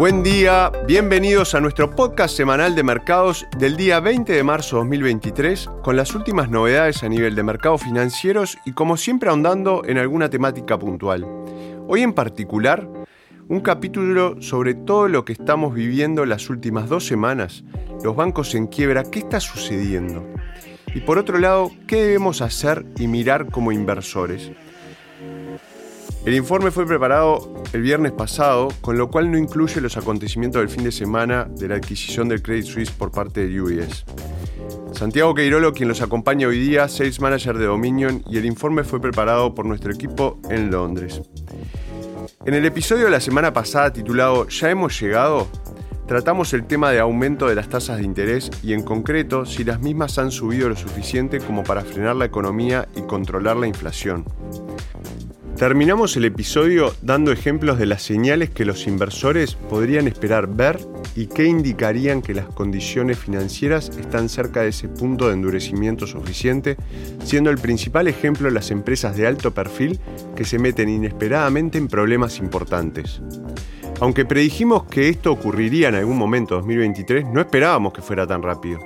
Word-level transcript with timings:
Buen 0.00 0.22
día, 0.22 0.72
bienvenidos 0.86 1.54
a 1.54 1.60
nuestro 1.60 1.94
podcast 1.94 2.34
semanal 2.34 2.74
de 2.74 2.82
mercados 2.82 3.46
del 3.58 3.76
día 3.76 4.00
20 4.00 4.32
de 4.32 4.42
marzo 4.42 4.76
de 4.76 4.84
2023 4.84 5.68
con 5.82 5.94
las 5.94 6.14
últimas 6.14 6.48
novedades 6.48 7.02
a 7.02 7.08
nivel 7.10 7.34
de 7.34 7.42
mercados 7.42 7.82
financieros 7.82 8.56
y 8.64 8.72
como 8.72 8.96
siempre 8.96 9.28
ahondando 9.28 9.82
en 9.84 9.98
alguna 9.98 10.30
temática 10.30 10.78
puntual. 10.78 11.26
Hoy 11.86 12.00
en 12.00 12.14
particular, 12.14 12.88
un 13.48 13.60
capítulo 13.60 14.40
sobre 14.40 14.72
todo 14.72 15.06
lo 15.06 15.26
que 15.26 15.34
estamos 15.34 15.74
viviendo 15.74 16.24
las 16.24 16.48
últimas 16.48 16.88
dos 16.88 17.04
semanas, 17.06 17.62
los 18.02 18.16
bancos 18.16 18.54
en 18.54 18.68
quiebra, 18.68 19.04
qué 19.04 19.18
está 19.18 19.38
sucediendo. 19.38 20.26
Y 20.94 21.00
por 21.00 21.18
otro 21.18 21.38
lado, 21.38 21.72
qué 21.86 21.96
debemos 21.96 22.40
hacer 22.40 22.86
y 22.98 23.06
mirar 23.06 23.50
como 23.50 23.70
inversores. 23.70 24.50
El 26.24 26.34
informe 26.34 26.70
fue 26.70 26.86
preparado 26.86 27.50
el 27.72 27.80
viernes 27.80 28.12
pasado, 28.12 28.68
con 28.82 28.98
lo 28.98 29.10
cual 29.10 29.30
no 29.30 29.38
incluye 29.38 29.80
los 29.80 29.96
acontecimientos 29.96 30.60
del 30.60 30.68
fin 30.68 30.84
de 30.84 30.92
semana 30.92 31.46
de 31.48 31.66
la 31.66 31.76
adquisición 31.76 32.28
del 32.28 32.42
Credit 32.42 32.66
Suisse 32.66 32.90
por 32.90 33.10
parte 33.10 33.48
de 33.48 33.60
UBS. 33.60 34.04
Santiago 34.92 35.34
Queirolo, 35.34 35.72
quien 35.72 35.88
los 35.88 36.02
acompaña 36.02 36.46
hoy 36.46 36.58
día, 36.58 36.88
Sales 36.88 37.22
Manager 37.22 37.56
de 37.56 37.64
Dominion, 37.64 38.22
y 38.28 38.36
el 38.36 38.44
informe 38.44 38.84
fue 38.84 39.00
preparado 39.00 39.54
por 39.54 39.64
nuestro 39.64 39.92
equipo 39.92 40.38
en 40.50 40.70
Londres. 40.70 41.22
En 42.44 42.52
el 42.52 42.66
episodio 42.66 43.06
de 43.06 43.10
la 43.12 43.20
semana 43.20 43.54
pasada 43.54 43.90
titulado 43.90 44.46
Ya 44.48 44.68
hemos 44.68 45.00
llegado, 45.00 45.48
tratamos 46.06 46.52
el 46.52 46.66
tema 46.66 46.90
de 46.90 47.00
aumento 47.00 47.48
de 47.48 47.54
las 47.54 47.70
tasas 47.70 47.96
de 47.96 48.04
interés 48.04 48.50
y 48.62 48.74
en 48.74 48.82
concreto 48.82 49.46
si 49.46 49.64
las 49.64 49.80
mismas 49.80 50.18
han 50.18 50.30
subido 50.30 50.68
lo 50.68 50.76
suficiente 50.76 51.38
como 51.38 51.64
para 51.64 51.82
frenar 51.82 52.16
la 52.16 52.26
economía 52.26 52.88
y 52.94 53.00
controlar 53.02 53.56
la 53.56 53.68
inflación. 53.68 54.26
Terminamos 55.60 56.16
el 56.16 56.24
episodio 56.24 56.94
dando 57.02 57.32
ejemplos 57.32 57.78
de 57.78 57.84
las 57.84 58.00
señales 58.00 58.48
que 58.48 58.64
los 58.64 58.86
inversores 58.86 59.56
podrían 59.56 60.08
esperar 60.08 60.48
ver 60.48 60.80
y 61.14 61.26
que 61.26 61.44
indicarían 61.44 62.22
que 62.22 62.32
las 62.32 62.46
condiciones 62.46 63.18
financieras 63.18 63.90
están 63.90 64.30
cerca 64.30 64.62
de 64.62 64.68
ese 64.68 64.88
punto 64.88 65.26
de 65.26 65.34
endurecimiento 65.34 66.06
suficiente, 66.06 66.78
siendo 67.24 67.50
el 67.50 67.58
principal 67.58 68.08
ejemplo 68.08 68.48
las 68.48 68.70
empresas 68.70 69.18
de 69.18 69.26
alto 69.26 69.52
perfil 69.52 70.00
que 70.34 70.46
se 70.46 70.58
meten 70.58 70.88
inesperadamente 70.88 71.76
en 71.76 71.88
problemas 71.88 72.38
importantes. 72.38 73.20
Aunque 74.00 74.24
predijimos 74.24 74.84
que 74.84 75.10
esto 75.10 75.30
ocurriría 75.30 75.90
en 75.90 75.96
algún 75.96 76.16
momento 76.16 76.54
2023, 76.54 77.26
no 77.26 77.38
esperábamos 77.42 77.92
que 77.92 78.00
fuera 78.00 78.26
tan 78.26 78.42
rápido. 78.42 78.78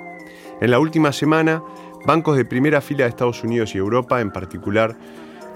En 0.61 0.73
la 0.73 0.81
última 0.81 1.13
semana, 1.13 1.63
bancos 2.05 2.37
de 2.37 2.45
primera 2.45 2.81
fila 2.81 3.05
de 3.05 3.11
Estados 3.11 3.45
Unidos 3.45 3.77
y 3.77 3.79
Europa 3.79 4.21
en 4.21 4.33
particular 4.33 4.97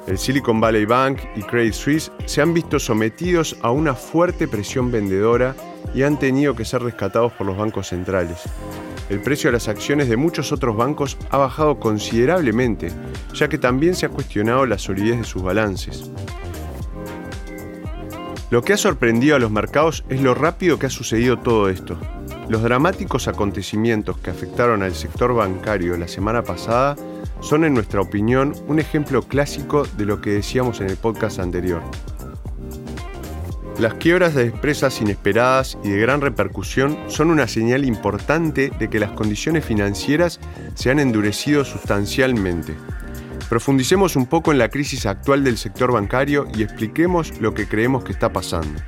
el 0.07 0.19
Silicon 0.19 0.61
Valley 0.61 0.87
Bank 0.87 1.19
y 1.37 1.43
Credit 1.43 1.75
Suisse 1.75 2.13
se 2.25 2.41
han 2.41 2.55
visto 2.55 2.79
sometidos 2.79 3.57
a 3.63 3.71
una 3.71 3.95
fuerte 3.95 4.49
presión 4.49 4.91
vendedora 4.91 5.55
y 5.95 6.03
han 6.03 6.19
tenido 6.19 6.55
que 6.55 6.65
ser 6.65 6.83
rescatados 6.83 7.33
por 7.33 7.47
los 7.47 7.57
bancos 7.57 7.89
centrales. 7.89 8.43
El 9.11 9.21
precio 9.21 9.49
de 9.49 9.53
las 9.53 9.69
acciones 9.69 10.09
de 10.09 10.17
muchos 10.17 10.53
otros 10.53 10.77
bancos 10.77 11.17
ha 11.31 11.39
bajado 11.39 11.81
considerablemente, 11.81 12.91
ya 13.35 13.49
que 13.49 13.59
también 13.59 13.95
se 13.95 14.07
ha 14.07 14.11
cuestionado 14.11 14.67
la 14.67 14.79
solidez 14.79 15.19
de 15.19 15.25
sus 15.25 15.43
balances. 15.43 16.11
Lo 18.51 18.63
que 18.63 18.73
ha 18.73 18.79
sorprendido 18.79 19.37
a 19.37 19.39
los 19.39 19.51
mercados 19.51 20.05
es 20.09 20.23
lo 20.23 20.35
rápido 20.35 20.79
que 20.79 20.87
ha 20.87 20.91
sucedido 20.91 21.39
todo 21.39 21.69
esto. 21.69 21.99
Los 22.49 22.63
dramáticos 22.63 23.29
acontecimientos 23.29 24.17
que 24.19 24.31
afectaron 24.31 24.83
al 24.83 24.95
sector 24.95 25.35
bancario 25.35 25.99
la 25.99 26.09
semana 26.09 26.43
pasada 26.43 26.97
son 27.41 27.65
en 27.65 27.75
nuestra 27.75 28.01
opinión 28.01 28.55
un 28.67 28.79
ejemplo 28.79 29.23
clásico 29.23 29.85
de 29.97 30.05
lo 30.05 30.21
que 30.21 30.31
decíamos 30.31 30.81
en 30.81 30.91
el 30.91 30.97
podcast 30.97 31.39
anterior. 31.39 31.83
Las 33.79 33.95
quiebras 33.95 34.35
de 34.35 34.47
empresas 34.47 35.01
inesperadas 35.01 35.79
y 35.85 35.91
de 35.91 36.01
gran 36.01 36.21
repercusión 36.21 36.99
son 37.07 37.31
una 37.31 37.47
señal 37.47 37.85
importante 37.85 38.73
de 38.77 38.91
que 38.91 38.99
las 38.99 39.13
condiciones 39.13 39.65
financieras 39.65 40.41
se 40.75 40.91
han 40.91 40.99
endurecido 40.99 41.65
sustancialmente. 41.65 42.75
Profundicemos 43.49 44.17
un 44.17 44.27
poco 44.27 44.51
en 44.51 44.59
la 44.59 44.69
crisis 44.69 45.07
actual 45.07 45.45
del 45.45 45.57
sector 45.57 45.93
bancario 45.93 46.49
y 46.57 46.65
expliquemos 46.65 47.41
lo 47.41 47.55
que 47.55 47.69
creemos 47.69 48.03
que 48.03 48.13
está 48.13 48.33
pasando. 48.33 48.81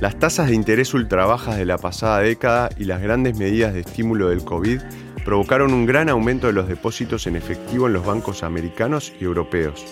Las 0.00 0.18
tasas 0.18 0.48
de 0.48 0.54
interés 0.56 0.92
ultra 0.92 1.24
bajas 1.24 1.56
de 1.56 1.64
la 1.64 1.78
pasada 1.78 2.18
década 2.18 2.70
y 2.76 2.84
las 2.84 3.00
grandes 3.00 3.38
medidas 3.38 3.72
de 3.72 3.80
estímulo 3.80 4.30
del 4.30 4.44
COVID 4.44 4.80
provocaron 5.24 5.72
un 5.72 5.86
gran 5.86 6.08
aumento 6.08 6.46
de 6.46 6.52
los 6.52 6.68
depósitos 6.68 7.26
en 7.26 7.36
efectivo 7.36 7.86
en 7.86 7.94
los 7.94 8.04
bancos 8.04 8.42
americanos 8.42 9.12
y 9.18 9.24
europeos. 9.24 9.84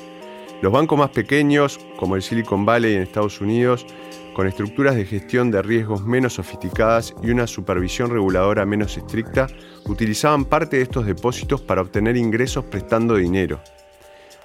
Los 0.61 0.73
bancos 0.73 0.99
más 0.99 1.11
pequeños, 1.11 1.81
como 1.97 2.15
el 2.15 2.23
Silicon 2.23 2.65
Valley 2.65 2.95
en 2.95 3.03
Estados 3.03 3.41
Unidos, 3.41 3.87
con 4.35 4.47
estructuras 4.47 4.95
de 4.95 5.05
gestión 5.05 5.51
de 5.51 5.61
riesgos 5.63 6.05
menos 6.05 6.35
sofisticadas 6.35 7.15
y 7.23 7.31
una 7.31 7.47
supervisión 7.47 8.11
reguladora 8.11 8.65
menos 8.65 8.97
estricta, 8.97 9.49
utilizaban 9.87 10.45
parte 10.45 10.77
de 10.77 10.83
estos 10.83 11.07
depósitos 11.07 11.61
para 11.61 11.83
obtener 11.83 12.17
ingresos 12.17 12.65
prestando 12.67 13.17
dinero. 13.17 13.61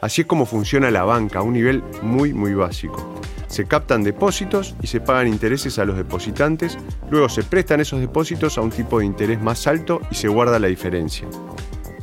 Así 0.01 0.21
es 0.21 0.27
como 0.27 0.45
funciona 0.45 0.91
la 0.91 1.03
banca 1.03 1.39
a 1.39 1.43
un 1.43 1.53
nivel 1.53 1.83
muy 2.01 2.33
muy 2.33 2.53
básico. 2.53 3.15
Se 3.47 3.65
captan 3.65 4.03
depósitos 4.03 4.75
y 4.81 4.87
se 4.87 4.99
pagan 4.99 5.27
intereses 5.27 5.79
a 5.79 5.85
los 5.85 5.97
depositantes, 5.97 6.77
luego 7.09 7.29
se 7.29 7.43
prestan 7.43 7.79
esos 7.79 7.99
depósitos 7.99 8.57
a 8.57 8.61
un 8.61 8.71
tipo 8.71 8.99
de 8.99 9.05
interés 9.05 9.41
más 9.41 9.67
alto 9.67 10.01
y 10.11 10.15
se 10.15 10.27
guarda 10.27 10.59
la 10.59 10.67
diferencia. 10.67 11.27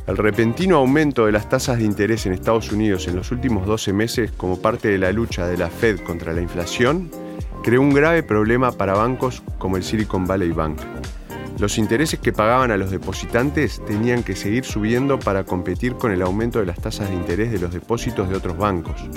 El 0.07 0.17
repentino 0.17 0.77
aumento 0.77 1.25
de 1.25 1.31
las 1.31 1.49
tasas 1.49 1.77
de 1.79 1.85
interés 1.85 2.25
en 2.25 2.33
Estados 2.33 2.71
Unidos 2.71 3.07
en 3.07 3.15
los 3.15 3.31
últimos 3.31 3.65
12 3.65 3.93
meses 3.93 4.31
como 4.31 4.61
parte 4.61 4.89
de 4.89 4.97
la 4.97 5.11
lucha 5.11 5.47
de 5.47 5.57
la 5.57 5.69
Fed 5.69 5.99
contra 6.01 6.33
la 6.33 6.41
inflación 6.41 7.09
creó 7.63 7.81
un 7.81 7.93
grave 7.93 8.21
problema 8.21 8.71
para 8.71 8.93
bancos 8.93 9.41
como 9.57 9.77
el 9.77 9.83
Silicon 9.83 10.27
Valley 10.27 10.51
Bank. 10.51 10.79
Los 11.57 11.77
intereses 11.77 12.19
que 12.19 12.33
pagaban 12.33 12.71
a 12.71 12.77
los 12.77 12.91
depositantes 12.91 13.81
tenían 13.85 14.23
que 14.23 14.35
seguir 14.35 14.65
subiendo 14.65 15.17
para 15.17 15.45
competir 15.45 15.95
con 15.95 16.11
el 16.11 16.21
aumento 16.21 16.59
de 16.59 16.65
las 16.65 16.81
tasas 16.81 17.09
de 17.09 17.15
interés 17.15 17.49
de 17.49 17.59
los 17.59 17.73
depósitos 17.73 18.27
de 18.27 18.35
otros 18.35 18.57
bancos, 18.57 19.09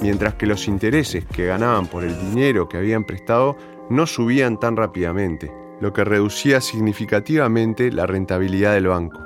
mientras 0.00 0.34
que 0.34 0.46
los 0.46 0.68
intereses 0.68 1.24
que 1.26 1.46
ganaban 1.46 1.88
por 1.88 2.04
el 2.04 2.16
dinero 2.30 2.68
que 2.68 2.76
habían 2.76 3.04
prestado 3.04 3.56
no 3.90 4.06
subían 4.06 4.60
tan 4.60 4.76
rápidamente, 4.76 5.50
lo 5.80 5.92
que 5.92 6.04
reducía 6.04 6.60
significativamente 6.60 7.90
la 7.90 8.06
rentabilidad 8.06 8.74
del 8.74 8.86
banco. 8.86 9.20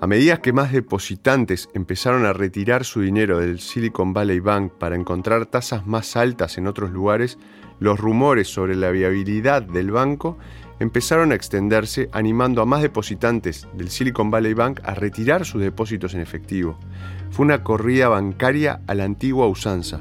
A 0.00 0.06
medida 0.06 0.42
que 0.42 0.52
más 0.52 0.70
depositantes 0.70 1.70
empezaron 1.74 2.26
a 2.26 2.34
retirar 2.34 2.84
su 2.84 3.00
dinero 3.00 3.40
del 3.40 3.60
Silicon 3.60 4.12
Valley 4.12 4.40
Bank 4.40 4.72
para 4.78 4.94
encontrar 4.94 5.46
tasas 5.46 5.86
más 5.86 6.16
altas 6.16 6.58
en 6.58 6.66
otros 6.66 6.90
lugares, 6.90 7.38
los 7.80 7.98
rumores 7.98 8.48
sobre 8.48 8.76
la 8.76 8.90
viabilidad 8.90 9.62
del 9.62 9.90
banco 9.90 10.38
empezaron 10.80 11.32
a 11.32 11.34
extenderse 11.34 12.08
animando 12.12 12.62
a 12.62 12.66
más 12.66 12.82
depositantes 12.82 13.66
del 13.74 13.90
Silicon 13.90 14.30
Valley 14.30 14.54
Bank 14.54 14.80
a 14.84 14.94
retirar 14.94 15.44
sus 15.44 15.60
depósitos 15.60 16.14
en 16.14 16.20
efectivo. 16.20 16.78
Fue 17.30 17.44
una 17.44 17.62
corrida 17.62 18.08
bancaria 18.08 18.80
a 18.86 18.94
la 18.94 19.04
antigua 19.04 19.46
usanza. 19.46 19.98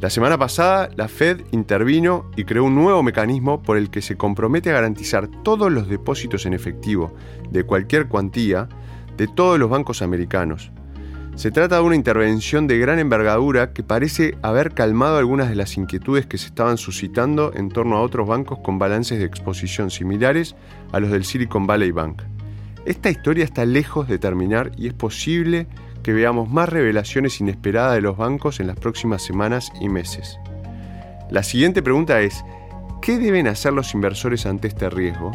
La 0.00 0.10
semana 0.10 0.36
pasada, 0.36 0.90
la 0.96 1.06
Fed 1.06 1.42
intervino 1.52 2.28
y 2.36 2.44
creó 2.44 2.64
un 2.64 2.74
nuevo 2.74 3.04
mecanismo 3.04 3.62
por 3.62 3.76
el 3.76 3.88
que 3.88 4.02
se 4.02 4.16
compromete 4.16 4.70
a 4.70 4.74
garantizar 4.74 5.28
todos 5.44 5.70
los 5.70 5.88
depósitos 5.88 6.44
en 6.44 6.54
efectivo, 6.54 7.14
de 7.50 7.62
cualquier 7.62 8.08
cuantía, 8.08 8.68
de 9.16 9.28
todos 9.28 9.60
los 9.60 9.70
bancos 9.70 10.02
americanos. 10.02 10.72
Se 11.34 11.50
trata 11.50 11.76
de 11.76 11.82
una 11.82 11.96
intervención 11.96 12.66
de 12.66 12.78
gran 12.78 12.98
envergadura 12.98 13.72
que 13.72 13.82
parece 13.82 14.36
haber 14.42 14.74
calmado 14.74 15.16
algunas 15.16 15.48
de 15.48 15.56
las 15.56 15.78
inquietudes 15.78 16.26
que 16.26 16.36
se 16.36 16.46
estaban 16.46 16.76
suscitando 16.76 17.52
en 17.54 17.70
torno 17.70 17.96
a 17.96 18.02
otros 18.02 18.28
bancos 18.28 18.58
con 18.58 18.78
balances 18.78 19.18
de 19.18 19.24
exposición 19.24 19.90
similares 19.90 20.54
a 20.92 21.00
los 21.00 21.10
del 21.10 21.24
Silicon 21.24 21.66
Valley 21.66 21.90
Bank. 21.90 22.22
Esta 22.84 23.10
historia 23.10 23.44
está 23.44 23.64
lejos 23.64 24.08
de 24.08 24.18
terminar 24.18 24.72
y 24.76 24.88
es 24.88 24.92
posible 24.92 25.66
que 26.02 26.12
veamos 26.12 26.50
más 26.50 26.68
revelaciones 26.68 27.40
inesperadas 27.40 27.94
de 27.94 28.02
los 28.02 28.18
bancos 28.18 28.60
en 28.60 28.66
las 28.66 28.76
próximas 28.76 29.22
semanas 29.22 29.72
y 29.80 29.88
meses. 29.88 30.38
La 31.30 31.42
siguiente 31.42 31.82
pregunta 31.82 32.20
es, 32.20 32.44
¿qué 33.00 33.18
deben 33.18 33.46
hacer 33.46 33.72
los 33.72 33.94
inversores 33.94 34.44
ante 34.44 34.68
este 34.68 34.90
riesgo? 34.90 35.32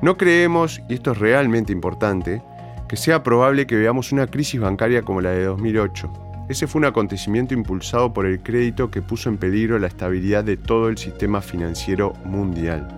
No 0.00 0.16
creemos, 0.16 0.80
y 0.88 0.94
esto 0.94 1.12
es 1.12 1.18
realmente 1.18 1.72
importante, 1.72 2.42
que 2.90 2.96
sea 2.96 3.22
probable 3.22 3.68
que 3.68 3.76
veamos 3.76 4.10
una 4.10 4.26
crisis 4.26 4.60
bancaria 4.60 5.02
como 5.02 5.20
la 5.20 5.30
de 5.30 5.44
2008. 5.44 6.10
Ese 6.48 6.66
fue 6.66 6.80
un 6.80 6.86
acontecimiento 6.86 7.54
impulsado 7.54 8.12
por 8.12 8.26
el 8.26 8.42
crédito 8.42 8.90
que 8.90 9.00
puso 9.00 9.28
en 9.28 9.36
peligro 9.36 9.78
la 9.78 9.86
estabilidad 9.86 10.42
de 10.42 10.56
todo 10.56 10.88
el 10.88 10.98
sistema 10.98 11.40
financiero 11.40 12.14
mundial. 12.24 12.88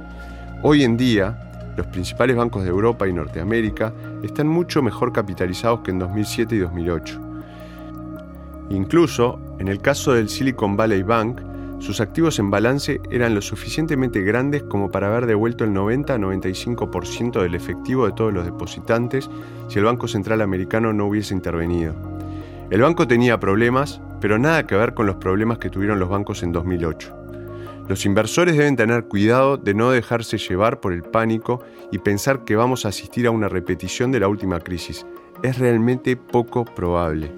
Hoy 0.63 0.85
en 0.85 0.97
día, 0.97 1.75
los 1.77 1.89
principales 1.89 2.37
bancos 2.37 2.63
de 2.63 2.71
Europa 2.71 3.07
y 3.07 3.13
Norteamérica 3.13 3.93
están 4.23 4.49
mucho 4.49 4.81
mejor 4.81 5.13
capitalizados 5.13 5.81
que 5.81 5.91
en 5.91 5.99
2007 5.99 6.55
y 6.55 6.59
2008. 6.61 7.21
Incluso, 8.71 9.39
en 9.59 9.69
el 9.69 9.83
caso 9.83 10.15
del 10.15 10.31
Silicon 10.31 10.75
Valley 10.75 11.03
Bank, 11.03 11.43
sus 11.83 12.01
activos 12.01 12.39
en 12.39 12.49
balance 12.49 13.01
eran 13.11 13.35
lo 13.35 13.43
suficientemente 13.43 14.23
grandes 14.23 14.63
como 14.63 14.93
para 14.93 15.09
haber 15.09 15.27
devuelto 15.27 15.65
el 15.65 15.73
90-95% 15.73 17.43
del 17.43 17.57
efectivo 17.57 18.07
de 18.07 18.13
todos 18.13 18.33
los 18.33 18.45
depositantes 18.45 19.29
si 19.67 19.81
el 19.81 19.85
Banco 19.85 20.07
Central 20.07 20.43
Americano 20.43 20.93
no 20.93 21.07
hubiese 21.07 21.35
intervenido. 21.35 21.93
El 22.71 22.83
banco 22.83 23.09
tenía 23.09 23.41
problemas, 23.41 24.01
pero 24.21 24.39
nada 24.39 24.65
que 24.65 24.77
ver 24.77 24.95
con 24.95 25.07
los 25.07 25.17
problemas 25.17 25.59
que 25.59 25.71
tuvieron 25.71 25.99
los 25.99 26.09
bancos 26.09 26.45
en 26.45 26.53
2008. 26.53 27.17
Los 27.89 28.07
inversores 28.07 28.57
deben 28.57 28.77
tener 28.77 29.07
cuidado 29.07 29.57
de 29.57 29.75
no 29.75 29.91
dejarse 29.91 30.39
llevar 30.39 30.79
por 30.79 30.93
el 30.93 31.03
pánico 31.03 31.65
y 31.91 31.99
pensar 31.99 32.45
que 32.45 32.55
vamos 32.55 32.87
a 32.87 32.91
asistir 32.91 33.27
a 33.27 33.33
una 33.33 33.49
repetición 33.49 34.13
de 34.13 34.21
la 34.21 34.29
última 34.29 34.61
crisis. 34.61 35.05
Es 35.43 35.59
realmente 35.59 36.17
poco 36.17 36.65
probable. 36.65 37.33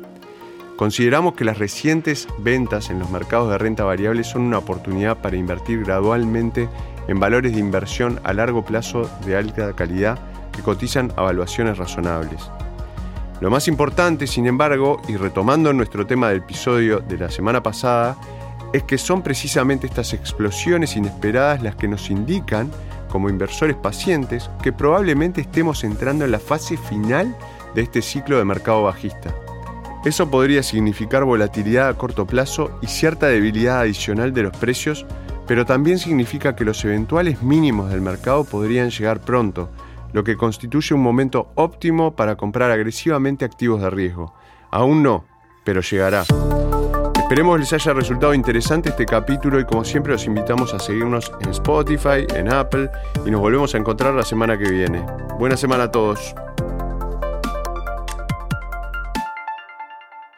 Consideramos 0.76 1.35
que 1.35 1.44
las 1.44 1.59
recientes 1.59 2.26
ventas 2.38 2.91
en 2.91 2.99
los 2.99 3.09
mercados 3.11 3.49
de 3.50 3.59
renta 3.59 3.85
variable 3.85 4.25
son 4.25 4.43
una 4.43 4.59
oportunidad 4.59 5.19
para 5.19 5.37
invertir 5.37 5.85
gradualmente 5.85 6.69
en 7.06 7.21
valores 7.21 7.53
de 7.53 7.61
inversión 7.61 8.21
a 8.25 8.32
largo 8.32 8.65
plazo 8.65 9.09
de 9.25 9.37
alta 9.37 9.73
calidad 9.75 10.19
que 10.53 10.62
cotizan 10.62 11.12
a 11.17 11.23
valuaciones 11.23 11.79
razonables. 11.79 12.50
Lo 13.41 13.50
más 13.50 13.69
importante, 13.69 14.26
sin 14.26 14.47
embargo, 14.47 15.00
y 15.09 15.17
retomando 15.17 15.73
nuestro 15.73 16.06
tema 16.06 16.29
del 16.29 16.38
episodio 16.38 17.00
de 17.00 17.19
la 17.19 17.31
semana 17.31 17.62
pasada, 17.62 18.17
es 18.73 18.82
que 18.82 18.99
son 18.99 19.23
precisamente 19.23 19.87
estas 19.87 20.12
explosiones 20.12 20.97
inesperadas 20.97 21.62
las 21.62 21.77
que 21.77 21.87
nos 21.87 22.11
indican, 22.11 22.70
como 23.09 23.29
inversores 23.29 23.77
pacientes, 23.77 24.50
que 24.62 24.73
probablemente 24.73 25.41
estemos 25.41 25.85
entrando 25.85 26.25
en 26.25 26.32
la 26.32 26.41
fase 26.41 26.77
final 26.77 27.37
de 27.77 27.82
este 27.82 28.03
ciclo 28.03 28.38
de 28.38 28.44
mercado 28.44 28.82
bajista. 28.82 29.32
Eso 30.05 30.31
podría 30.31 30.62
significar 30.62 31.25
volatilidad 31.25 31.89
a 31.89 31.95
corto 31.95 32.27
plazo 32.27 32.79
y 32.83 32.89
cierta 32.89 33.27
debilidad 33.27 33.81
adicional 33.81 34.35
de 34.35 34.43
los 34.43 34.56
precios, 34.56 35.06
pero 35.47 35.65
también 35.65 35.99
significa 35.99 36.55
que 36.55 36.67
los 36.67 36.85
eventuales 36.85 37.43
mínimos 37.43 37.91
del 37.91 38.03
mercado 38.03 38.45
podrían 38.45 38.91
llegar 38.91 39.21
pronto, 39.21 39.71
lo 40.12 40.23
que 40.23 40.37
constituye 40.37 40.95
un 40.95 41.03
momento 41.03 41.51
óptimo 41.55 42.15
para 42.15 42.37
comprar 42.37 42.71
agresivamente 42.71 43.47
activos 43.47 43.81
de 43.81 43.89
riesgo. 43.89 44.35
Aún 44.71 45.03
no, 45.03 45.25
pero 45.65 45.81
llegará. 45.81 46.25
Esperemos 47.19 47.59
les 47.59 47.73
haya 47.73 47.95
resultado 47.95 48.35
interesante 48.35 48.91
este 48.91 49.06
capítulo 49.06 49.59
y 49.59 49.65
como 49.65 49.85
siempre 49.85 50.12
los 50.12 50.27
invitamos 50.27 50.75
a 50.75 50.79
seguirnos 50.79 51.33
en 51.41 51.51
Spotify, 51.51 52.27
en 52.35 52.53
Apple 52.53 52.91
y 53.25 53.31
nos 53.31 53.41
volvemos 53.41 53.75
a 53.75 53.79
encontrar 53.79 54.12
la 54.12 54.23
semana 54.23 54.59
que 54.59 54.71
viene. 54.71 55.03
Buena 55.39 55.56
semana 55.56 55.85
a 55.85 55.91
todos. 55.91 56.35